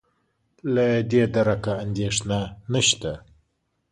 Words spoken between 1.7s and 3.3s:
اندېښنه نشته.